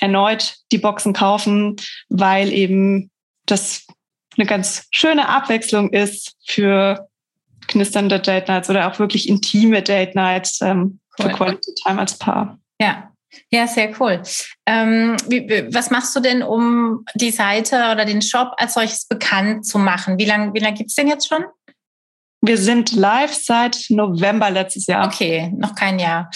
[0.00, 1.76] erneut die Boxen kaufen,
[2.08, 3.10] weil eben
[3.46, 3.86] das
[4.36, 7.08] eine ganz schöne Abwechslung ist für
[7.68, 11.30] knisternde Date Nights oder auch wirklich intime Date Nights ähm, cool.
[11.30, 12.58] für Quality Time als Paar.
[12.80, 13.10] Ja.
[13.50, 14.22] Ja, sehr cool.
[14.64, 19.66] Ähm, wie, was machst du denn, um die Seite oder den Shop als solches bekannt
[19.66, 20.18] zu machen?
[20.18, 21.44] Wie lange wie lang gibt es denn jetzt schon?
[22.40, 25.06] Wir sind live seit November letztes Jahr.
[25.06, 26.30] Okay, noch kein Jahr.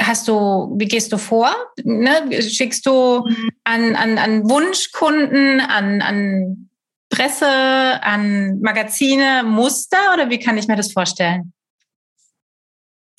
[0.00, 1.50] Hast du, wie gehst du vor?
[1.82, 2.40] Ne?
[2.40, 3.50] Schickst du mhm.
[3.64, 6.67] an, an, an Wunschkunden, an, an
[7.10, 11.52] Presse, an Magazine, Muster oder wie kann ich mir das vorstellen?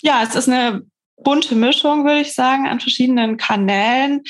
[0.01, 0.83] Ja, es ist eine
[1.17, 4.23] bunte Mischung, würde ich sagen, an verschiedenen Kanälen.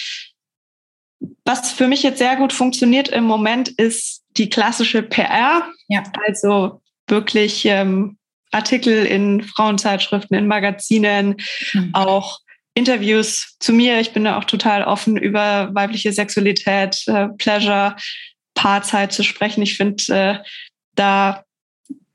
[1.45, 5.67] Was für mich jetzt sehr gut funktioniert im Moment ist die klassische PR.
[5.87, 6.03] Ja.
[6.25, 8.17] Also wirklich ähm,
[8.51, 11.35] Artikel in Frauenzeitschriften, in Magazinen,
[11.73, 11.89] mhm.
[11.93, 12.39] auch
[12.73, 13.99] Interviews zu mir.
[13.99, 17.95] Ich bin da auch total offen über weibliche Sexualität, äh, Pleasure,
[18.59, 19.61] Paarzeit zu sprechen.
[19.61, 20.43] Ich finde, äh,
[20.95, 21.45] da,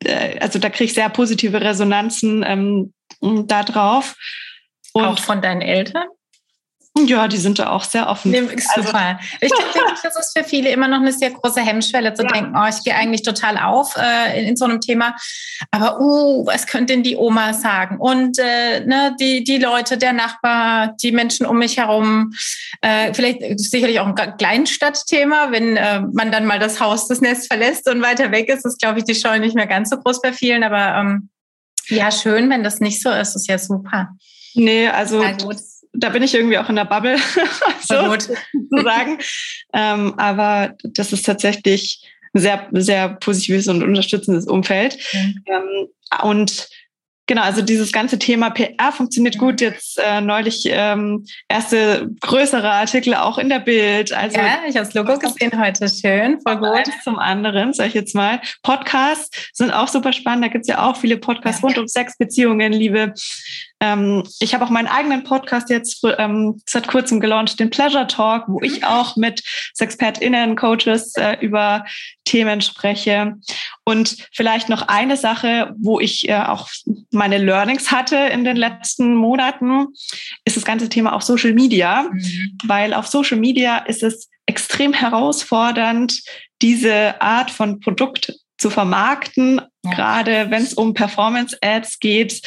[0.04, 2.92] äh, also da kriege ich sehr positive Resonanzen ähm,
[3.48, 4.14] da drauf.
[4.92, 6.06] Und auch von deinen Eltern?
[6.96, 8.32] Ja, die sind da auch sehr offen.
[8.32, 9.18] Also super.
[9.18, 12.28] Also, ich denke, das ist für viele immer noch eine sehr große Hemmschwelle zu ja.
[12.28, 15.16] denken, oh, ich gehe eigentlich total auf äh, in, in, so einem Thema.
[15.72, 17.98] Aber uh, was könnte denn die Oma sagen?
[17.98, 22.32] Und äh, ne, die, die Leute, der Nachbar, die Menschen um mich herum.
[22.80, 27.48] Äh, vielleicht sicherlich auch ein Kleinstadtthema, wenn äh, man dann mal das Haus, das Nest
[27.48, 30.22] verlässt und weiter weg ist, ist, glaube ich, die Scheu nicht mehr ganz so groß
[30.22, 30.62] bei vielen.
[30.62, 31.30] Aber ähm,
[31.88, 34.10] ja, schön, wenn das nicht so ist, das ist ja super.
[34.54, 35.20] Nee, also
[35.94, 37.16] da bin ich irgendwie auch in der Bubble,
[37.80, 38.34] so zu
[38.82, 39.18] sagen.
[39.72, 42.02] ähm, aber das ist tatsächlich
[42.34, 44.98] ein sehr, sehr positives und unterstützendes Umfeld.
[45.12, 45.44] Mhm.
[45.46, 45.88] Ähm,
[46.22, 46.68] und
[47.26, 49.62] Genau, also dieses ganze Thema PR funktioniert gut.
[49.62, 54.12] Jetzt äh, neulich ähm, erste größere Artikel auch in der Bild.
[54.12, 55.88] Also ja, ich habe das Logo gesehen heute.
[55.88, 56.92] Schön, voll gut.
[57.02, 58.42] Zum anderen, sag ich jetzt mal.
[58.62, 60.44] Podcasts sind auch super spannend.
[60.44, 61.66] Da gibt's ja auch viele Podcasts ja.
[61.66, 63.14] rund um Sex, Beziehungen, Liebe,
[63.80, 68.44] ähm, ich habe auch meinen eigenen Podcast jetzt ähm, seit kurzem gelauncht, den Pleasure Talk,
[68.46, 69.42] wo ich auch mit
[69.74, 71.84] SexpertInnen, Coaches äh, über
[72.24, 73.34] Themen spreche.
[73.84, 76.68] Und vielleicht noch eine Sache, wo ich äh, auch
[77.10, 79.88] meine Learnings hatte in den letzten Monaten,
[80.44, 82.58] ist das ganze Thema auf Social Media, mhm.
[82.64, 86.22] weil auf Social Media ist es extrem herausfordernd,
[86.62, 89.90] diese Art von Produkt zu vermarkten, ja.
[89.90, 92.40] gerade wenn es um Performance-Ads geht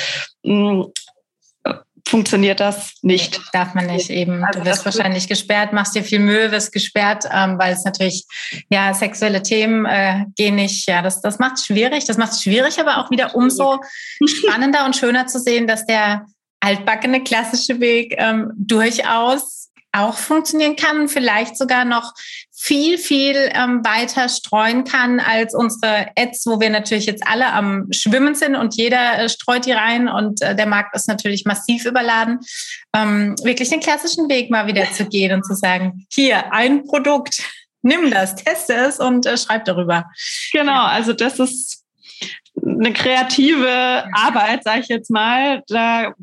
[2.07, 3.39] funktioniert das nicht.
[3.53, 4.43] darf man nicht eben.
[4.43, 8.25] Also du wirst wahrscheinlich gesperrt, machst dir viel Mühe, wirst gesperrt, ähm, weil es natürlich,
[8.69, 10.87] ja, sexuelle Themen äh, gehen nicht.
[10.87, 12.05] Ja, das, das macht es schwierig.
[12.05, 13.79] Das macht es schwierig, aber auch wieder umso
[14.25, 16.25] spannender und schöner zu sehen, dass der
[16.59, 22.13] altbackene klassische Weg ähm, durchaus auch funktionieren kann, vielleicht sogar noch
[22.59, 27.87] viel, viel ähm, weiter streuen kann als unsere Ads, wo wir natürlich jetzt alle am
[27.91, 31.85] Schwimmen sind und jeder äh, streut die rein und äh, der Markt ist natürlich massiv
[31.85, 32.39] überladen.
[32.95, 37.43] Ähm, wirklich den klassischen Weg mal wieder zu gehen und zu sagen, hier ein Produkt,
[37.83, 40.05] nimm das, teste es und äh, schreib darüber.
[40.51, 41.83] Genau, also das ist
[42.65, 45.63] eine kreative Arbeit, sage ich jetzt mal.
[45.67, 46.13] Da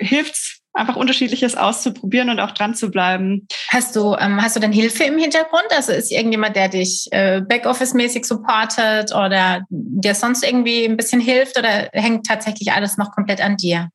[0.00, 3.46] hilft's einfach unterschiedliches auszuprobieren und auch dran zu bleiben.
[3.68, 5.66] Hast du, ähm, hast du denn Hilfe im Hintergrund?
[5.70, 11.58] Also ist irgendjemand, der dich äh, Backoffice-mäßig supportet oder dir sonst irgendwie ein bisschen hilft
[11.58, 13.90] oder hängt tatsächlich alles noch komplett an dir?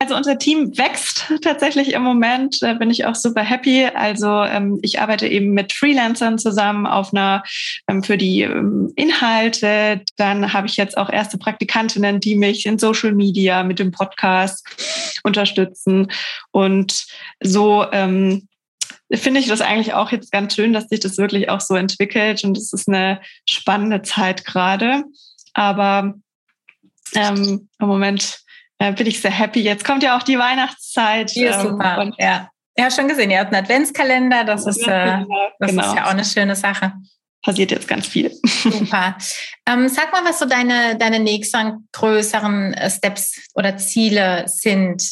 [0.00, 3.84] Also unser Team wächst tatsächlich im Moment, da bin ich auch super happy.
[3.86, 7.42] Also ähm, ich arbeite eben mit Freelancern zusammen auf einer
[7.88, 10.02] ähm, für die ähm, Inhalte.
[10.16, 14.64] Dann habe ich jetzt auch erste Praktikantinnen, die mich in Social Media mit dem Podcast
[15.24, 16.12] unterstützen.
[16.52, 17.06] Und
[17.40, 18.46] so ähm,
[19.12, 22.44] finde ich das eigentlich auch jetzt ganz schön, dass sich das wirklich auch so entwickelt
[22.44, 25.02] und es ist eine spannende Zeit gerade.
[25.54, 26.14] Aber
[27.14, 28.40] ähm, im Moment
[28.78, 29.60] äh, bin ich sehr happy.
[29.60, 31.32] Jetzt kommt ja auch die Weihnachtszeit.
[31.34, 32.10] Ja, ähm, super.
[32.18, 32.50] ja.
[32.76, 33.30] ja, schon gesehen.
[33.30, 34.44] Ihr habt einen Adventskalender.
[34.44, 35.24] Das, ist, äh,
[35.58, 35.86] das genau.
[35.86, 36.92] ist ja auch eine schöne Sache.
[37.42, 38.32] Passiert jetzt ganz viel.
[38.44, 39.16] Super.
[39.66, 45.02] Ähm, sag mal, was so deine, deine nächsten größeren äh, Steps oder Ziele sind,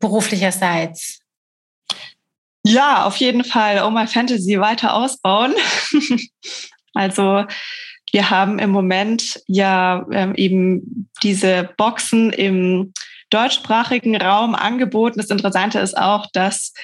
[0.00, 1.20] beruflicherseits.
[2.64, 5.54] Ja, auf jeden Fall Oh My Fantasy weiter ausbauen.
[6.94, 7.44] also
[8.12, 12.92] wir haben im Moment ja ähm, eben diese Boxen im
[13.30, 15.18] deutschsprachigen Raum angeboten.
[15.18, 16.74] Das Interessante ist auch, dass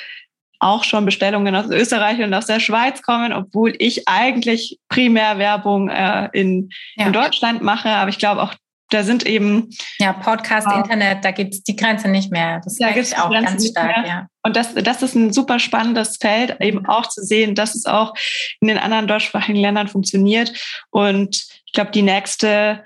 [0.61, 5.89] auch schon Bestellungen aus Österreich und aus der Schweiz kommen, obwohl ich eigentlich primär Werbung
[5.89, 7.07] äh, in, ja.
[7.07, 7.91] in Deutschland mache.
[7.91, 8.55] Aber ich glaube auch
[8.91, 9.69] da sind eben.
[9.99, 12.61] Ja, Podcast, äh, Internet, da gibt es die Grenze nicht mehr.
[12.65, 14.27] Das da gibt auch ganz stark, ja.
[14.43, 18.15] Und das, das ist ein super spannendes Feld, eben auch zu sehen, dass es auch
[18.61, 20.53] in den anderen deutschsprachigen Ländern funktioniert.
[20.91, 22.85] Und ich glaube, die nächste,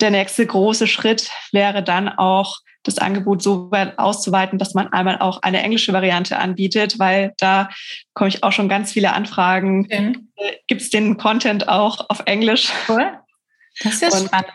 [0.00, 5.18] der nächste große Schritt wäre dann auch, das Angebot so weit auszuweiten, dass man einmal
[5.18, 7.68] auch eine englische Variante anbietet, weil da
[8.14, 9.86] komme ich auch schon ganz viele Anfragen.
[9.86, 10.14] Okay.
[10.66, 12.70] Gibt es den Content auch auf Englisch?
[12.88, 13.12] Cool.
[13.82, 14.52] Das ist ja spannend.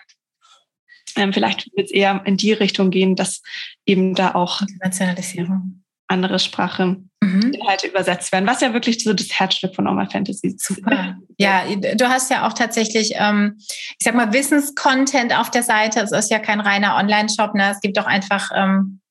[1.15, 3.41] Ähm, vielleicht wird es eher in die Richtung gehen, dass
[3.85, 5.83] eben da auch Internationalisierung.
[6.07, 7.53] andere Sprachen mhm.
[7.53, 10.65] Inhalte übersetzt werden, was ja wirklich so das Herzstück von Normal Fantasy ist.
[10.65, 11.17] Super.
[11.37, 16.01] Ja, du hast ja auch tatsächlich, ähm, ich sag mal, Wissenscontent auf der Seite.
[16.01, 17.71] Es ist ja kein reiner Online-Shop, ne?
[17.71, 19.01] Es gibt auch einfach ähm,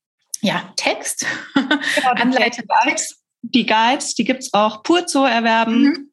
[0.42, 1.26] ja, Text.
[1.54, 2.64] Genau, Anleitung.
[3.42, 5.82] Die Guides, die gibt es auch pur zu erwerben.
[5.82, 6.09] Mhm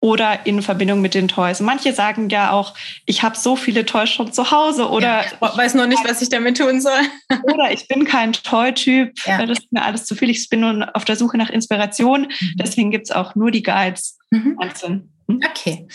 [0.00, 1.60] oder in Verbindung mit den Toys.
[1.60, 5.58] Manche sagen ja auch, ich habe so viele Toys schon zu Hause oder ja, ich
[5.58, 7.00] weiß noch nicht, was ich damit tun soll.
[7.42, 9.44] oder ich bin kein Toy-Typ, ja.
[9.44, 10.30] das ist mir alles zu viel.
[10.30, 12.22] Ich bin nur auf der Suche nach Inspiration.
[12.22, 12.52] Mhm.
[12.56, 14.56] Deswegen gibt es auch nur die Guides mhm.
[14.60, 15.12] einzeln.
[15.26, 15.40] Mhm.
[15.44, 15.88] Okay.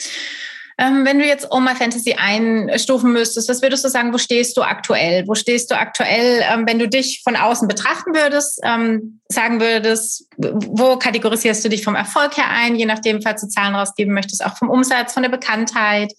[0.77, 4.61] Ähm, wenn du jetzt Oma Fantasy einstufen müsstest, was würdest du sagen, wo stehst du
[4.61, 5.27] aktuell?
[5.27, 10.27] Wo stehst du aktuell, ähm, wenn du dich von außen betrachten würdest, ähm, sagen würdest,
[10.37, 14.43] wo kategorisierst du dich vom Erfolg her ein, je nachdem, falls du Zahlen rausgeben möchtest,
[14.43, 16.13] auch vom Umsatz, von der Bekanntheit?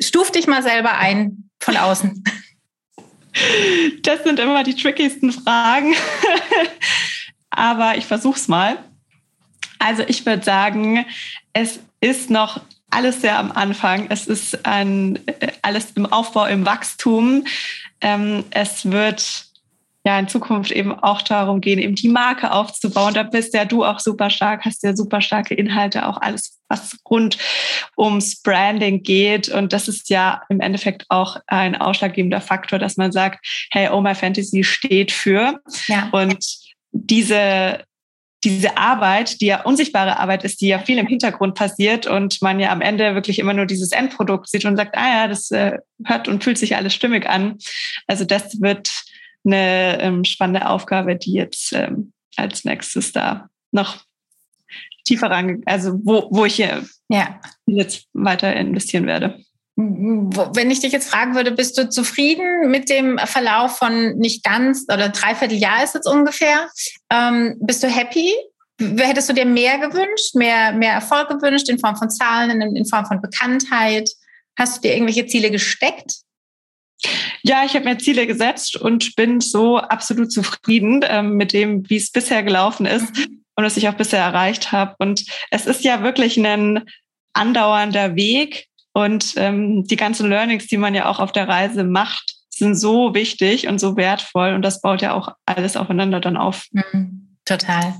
[0.00, 2.24] Stuf dich mal selber ein von außen.
[4.02, 5.94] Das sind immer die trickiesten Fragen.
[7.50, 8.78] Aber ich versuche es mal.
[9.78, 11.06] Also ich würde sagen,
[11.52, 14.06] es ist noch alles sehr am Anfang.
[14.08, 15.18] Es ist ein,
[15.62, 17.44] alles im Aufbau, im Wachstum.
[18.00, 19.48] Ähm, es wird
[20.04, 23.14] ja in Zukunft eben auch darum gehen, eben die Marke aufzubauen.
[23.14, 26.96] Da bist ja du auch super stark, hast ja super starke Inhalte, auch alles, was
[27.08, 27.36] rund
[27.96, 29.48] ums Branding geht.
[29.48, 34.00] Und das ist ja im Endeffekt auch ein ausschlaggebender Faktor, dass man sagt, hey, Oh
[34.00, 35.60] My Fantasy steht für.
[35.88, 36.08] Ja.
[36.12, 36.42] Und
[36.92, 37.80] diese
[38.44, 42.60] diese Arbeit, die ja unsichtbare Arbeit ist, die ja viel im Hintergrund passiert und man
[42.60, 45.78] ja am Ende wirklich immer nur dieses Endprodukt sieht und sagt, ah ja, das äh,
[46.04, 47.58] hört und fühlt sich alles stimmig an.
[48.06, 48.92] Also das wird
[49.44, 53.98] eine ähm, spannende Aufgabe, die jetzt ähm, als nächstes da noch
[55.04, 57.40] tiefer ran, also wo, wo ich hier ja.
[57.66, 59.42] jetzt weiter investieren werde.
[59.80, 64.86] Wenn ich dich jetzt fragen würde, bist du zufrieden mit dem Verlauf von nicht ganz
[64.92, 66.68] oder dreiviertel Jahr ist jetzt ungefähr?
[67.10, 68.34] Ähm, bist du happy?
[68.80, 72.86] Hättest du dir mehr gewünscht, mehr, mehr Erfolg gewünscht in Form von Zahlen, in, in
[72.86, 74.10] Form von Bekanntheit?
[74.58, 76.22] Hast du dir irgendwelche Ziele gesteckt?
[77.42, 81.98] Ja, ich habe mir Ziele gesetzt und bin so absolut zufrieden ähm, mit dem, wie
[81.98, 83.44] es bisher gelaufen ist mhm.
[83.54, 84.96] und was ich auch bisher erreicht habe.
[84.98, 86.84] Und es ist ja wirklich ein
[87.32, 88.66] andauernder Weg,
[88.98, 93.14] und ähm, die ganzen Learnings, die man ja auch auf der Reise macht, sind so
[93.14, 94.54] wichtig und so wertvoll.
[94.54, 96.64] Und das baut ja auch alles aufeinander dann auf.
[96.72, 97.36] Mhm.
[97.44, 97.94] Total.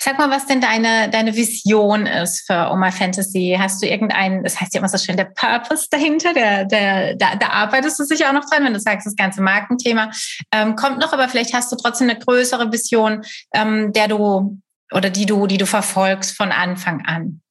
[0.00, 3.56] Sag mal, was denn deine, deine Vision ist für Oma Fantasy.
[3.56, 7.36] Hast du irgendeinen, das heißt ja immer so schön, der Purpose dahinter, der, der, da,
[7.36, 10.10] da arbeitest du sicher auch noch dran, wenn du sagst, das ganze Markenthema
[10.50, 13.22] ähm, kommt noch, aber vielleicht hast du trotzdem eine größere Vision,
[13.54, 14.60] ähm, der du
[14.92, 17.41] oder die du, die du verfolgst von Anfang an.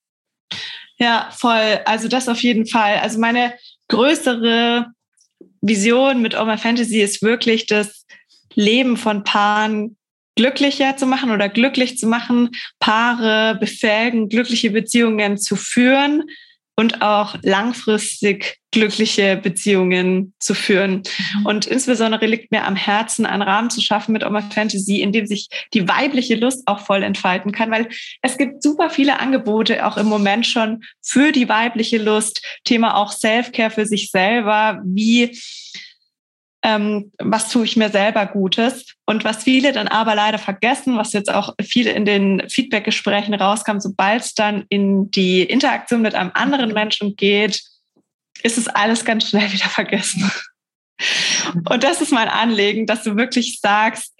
[1.02, 1.80] Ja, voll.
[1.86, 3.00] Also das auf jeden Fall.
[3.00, 3.56] Also meine
[3.88, 4.86] größere
[5.60, 8.06] Vision mit Oma Fantasy ist wirklich das
[8.54, 9.98] Leben von Paaren
[10.36, 16.24] glücklicher zu machen oder glücklich zu machen, Paare befähigen, glückliche Beziehungen zu führen
[16.82, 21.04] und auch langfristig glückliche Beziehungen zu führen.
[21.38, 21.46] Mhm.
[21.46, 25.28] Und insbesondere liegt mir am Herzen, einen Rahmen zu schaffen mit Oma Fantasy, in dem
[25.28, 27.88] sich die weibliche Lust auch voll entfalten kann, weil
[28.24, 32.44] es gibt super viele Angebote auch im Moment schon für die weibliche Lust.
[32.64, 34.82] Thema auch Self-Care für sich selber.
[34.84, 35.38] Wie
[36.64, 38.96] ähm, was tue ich mir selber Gutes.
[39.06, 43.80] Und was viele dann aber leider vergessen, was jetzt auch viele in den Feedback-Gesprächen rauskam,
[43.80, 47.62] sobald es dann in die Interaktion mit einem anderen Menschen geht,
[48.44, 50.32] ist es alles ganz schnell wieder vergessen.
[51.70, 54.14] Und das ist mein Anliegen, dass du wirklich sagst,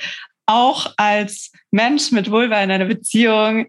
[0.48, 3.68] auch als Mensch mit Vulva in einer Beziehung,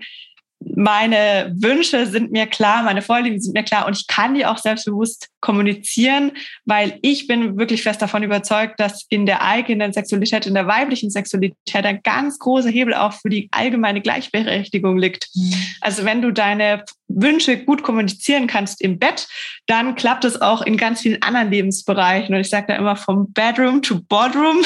[0.75, 4.59] meine Wünsche sind mir klar, meine Vorlieben sind mir klar und ich kann die auch
[4.59, 6.33] selbstbewusst kommunizieren,
[6.64, 11.11] weil ich bin wirklich fest davon überzeugt, dass in der eigenen Sexualität, in der weiblichen
[11.11, 15.29] Sexualität ein ganz großer Hebel auch für die allgemeine Gleichberechtigung liegt.
[15.35, 15.55] Mhm.
[15.81, 19.29] Also wenn du deine Wünsche gut kommunizieren kannst im Bett,
[19.66, 22.35] dann klappt es auch in ganz vielen anderen Lebensbereichen.
[22.35, 24.64] Und ich sage da immer vom Bedroom to Boardroom.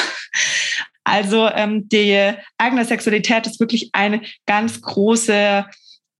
[1.03, 5.65] Also ähm, die eigene Sexualität ist wirklich eine ganz große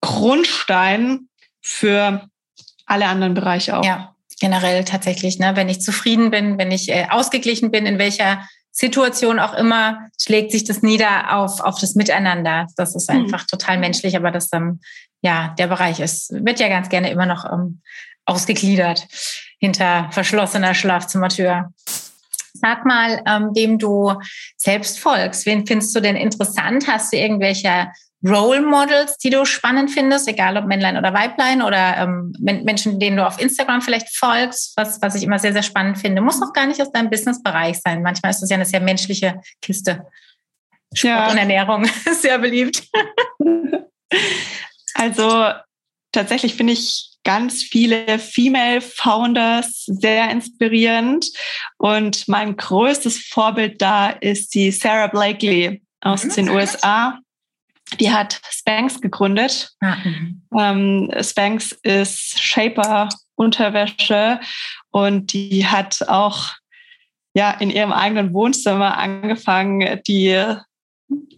[0.07, 1.27] Grundstein
[1.61, 2.29] für
[2.85, 3.85] alle anderen Bereiche auch.
[3.85, 5.37] Ja, generell tatsächlich.
[5.37, 5.55] Ne?
[5.55, 10.51] Wenn ich zufrieden bin, wenn ich äh, ausgeglichen bin, in welcher Situation auch immer, schlägt
[10.51, 12.67] sich das nieder auf, auf das Miteinander.
[12.77, 13.23] Das ist mhm.
[13.23, 13.47] einfach mhm.
[13.47, 14.79] total menschlich, aber das ähm,
[15.21, 17.81] ja der Bereich ist, wird ja ganz gerne immer noch ähm,
[18.25, 19.07] ausgegliedert
[19.59, 21.73] hinter verschlossener Schlafzimmertür.
[22.53, 24.13] Sag mal, ähm, dem du
[24.55, 25.45] selbst folgst.
[25.45, 26.87] Wen findest du denn interessant?
[26.87, 27.87] Hast du irgendwelche
[28.25, 33.17] Role Models, die du spannend findest, egal ob Männlein oder Weiblein oder ähm, Menschen, denen
[33.17, 36.21] du auf Instagram vielleicht folgst, was, was ich immer sehr, sehr spannend finde.
[36.21, 38.01] Muss auch gar nicht aus deinem Businessbereich sein.
[38.01, 40.07] Manchmal ist das ja eine sehr menschliche Kiste.
[40.93, 41.31] Sport ja.
[41.31, 42.83] und Ernährung ist sehr beliebt.
[44.99, 45.51] Also
[46.11, 51.27] tatsächlich finde ich ganz viele Female Founders sehr inspirierend.
[51.77, 56.33] Und mein größtes Vorbild da ist die Sarah Blakely aus mhm.
[56.33, 57.19] den USA.
[57.99, 59.71] Die hat Spanx gegründet.
[59.81, 60.41] Mhm.
[60.57, 64.39] Ähm, Spanx ist Shaper Unterwäsche
[64.91, 66.49] und die hat auch
[67.33, 70.57] ja in ihrem eigenen Wohnzimmer angefangen, die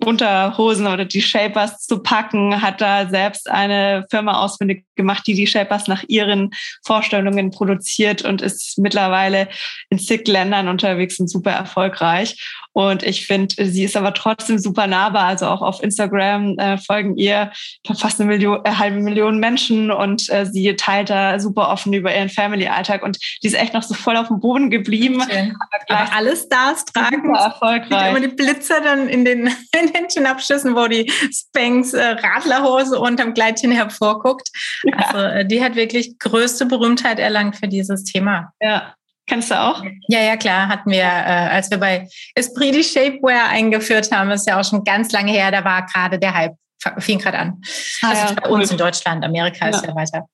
[0.03, 5.45] Unterhosen oder die Shapers zu packen, hat da selbst eine Firma ausfindig gemacht, die die
[5.45, 6.51] Shapers nach ihren
[6.83, 9.49] Vorstellungen produziert und ist mittlerweile
[9.89, 12.35] in zig Ländern unterwegs und super erfolgreich.
[12.79, 15.25] Und ich finde, sie ist aber trotzdem super nahbar.
[15.25, 17.51] Also auch auf Instagram äh, folgen ihr
[17.93, 22.15] fast eine Million, äh, halbe Million Menschen und äh, sie teilt da super offen über
[22.15, 25.21] ihren Family-Alltag und die ist echt noch so voll auf dem Boden geblieben.
[25.21, 28.11] Aber, aber alle Stars tragen erfolgreich.
[28.11, 33.33] immer die Blitzer dann in den, in den Schnappschüssen, wo die Spanks äh, Radlerhose unterm
[33.33, 34.47] Kleidchen hervorguckt.
[34.83, 34.93] Ja.
[34.95, 38.53] Also äh, die hat wirklich größte Berühmtheit erlangt für dieses Thema.
[38.61, 38.93] Ja.
[39.29, 39.83] Kennst du auch?
[40.07, 40.67] Ja, ja, klar.
[40.67, 44.83] Hatten wir, äh, als wir bei Esprit die Shapewear eingeführt haben, ist ja auch schon
[44.83, 46.55] ganz lange her, da war gerade der Hype,
[46.97, 47.61] fing gerade an.
[48.01, 48.59] Ah, also ja, bei cool.
[48.59, 49.75] uns in Deutschland, Amerika ja.
[49.75, 50.27] ist ja weiter.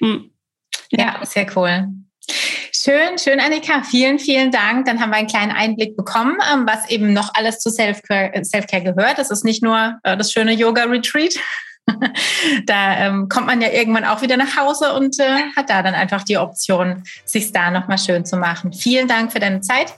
[0.00, 0.32] Mhm.
[0.90, 1.18] Ja.
[1.20, 1.86] ja, sehr cool.
[2.72, 3.82] Schön, schön, Annika.
[3.82, 4.86] Vielen, vielen Dank.
[4.86, 8.66] Dann haben wir einen kleinen Einblick bekommen, ähm, was eben noch alles zu Self-Care Self
[8.68, 9.18] gehört.
[9.18, 11.38] Das ist nicht nur äh, das schöne Yoga-Retreat,
[12.66, 15.94] da ähm, kommt man ja irgendwann auch wieder nach Hause und äh, hat da dann
[15.94, 18.72] einfach die Option, sich da nochmal schön zu machen.
[18.72, 19.94] Vielen Dank für deine Zeit.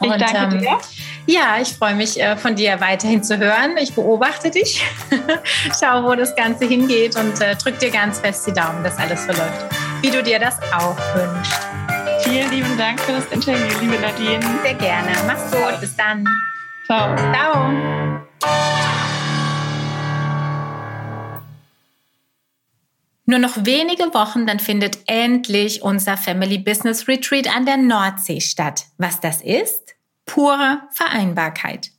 [0.00, 0.78] Und, ich danke ähm, dir.
[1.26, 3.76] Ja, ich freue mich äh, von dir weiterhin zu hören.
[3.78, 4.84] Ich beobachte dich,
[5.80, 9.24] schau, wo das Ganze hingeht und äh, drück dir ganz fest die Daumen, dass alles
[9.24, 9.66] verläuft,
[10.00, 11.68] wie du dir das auch wünschst.
[12.22, 14.40] Vielen lieben Dank für das Interview, liebe Nadine.
[14.62, 15.10] Sehr gerne.
[15.26, 15.80] Mach's gut.
[15.80, 16.24] Bis dann.
[16.86, 17.16] Ciao.
[18.40, 19.07] Ciao.
[23.30, 28.86] Nur noch wenige Wochen, dann findet endlich unser Family Business Retreat an der Nordsee statt.
[28.96, 29.96] Was das ist?
[30.24, 31.90] Pure Vereinbarkeit.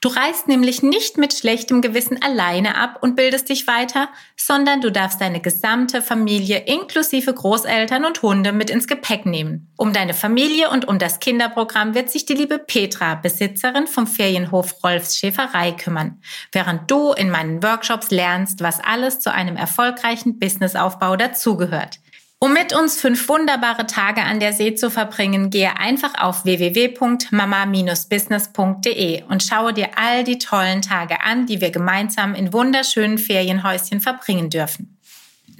[0.00, 4.90] Du reist nämlich nicht mit schlechtem Gewissen alleine ab und bildest dich weiter, sondern du
[4.90, 9.72] darfst deine gesamte Familie inklusive Großeltern und Hunde mit ins Gepäck nehmen.
[9.76, 14.82] Um deine Familie und um das Kinderprogramm wird sich die liebe Petra, Besitzerin vom Ferienhof
[14.82, 16.20] Rolfs Schäferei, kümmern,
[16.52, 22.01] während du in meinen Workshops lernst, was alles zu einem erfolgreichen Businessaufbau dazugehört.
[22.42, 29.22] Um mit uns fünf wunderbare Tage an der See zu verbringen, gehe einfach auf www.mama-business.de
[29.28, 34.50] und schaue dir all die tollen Tage an, die wir gemeinsam in wunderschönen Ferienhäuschen verbringen
[34.50, 34.98] dürfen.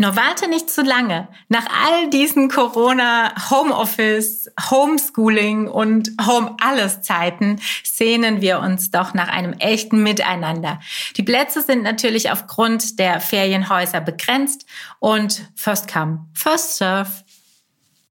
[0.02, 1.28] Nur warte nicht zu lange.
[1.48, 9.28] Nach all diesen Corona, Homeoffice, Homeschooling und Home alles Zeiten sehnen wir uns doch nach
[9.28, 10.80] einem echten Miteinander.
[11.16, 14.66] Die Plätze sind natürlich aufgrund der Ferienhäuser begrenzt
[14.98, 17.12] und first come, first serve.